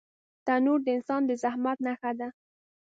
[0.45, 2.27] تنور د انسان د زحمت نښه ده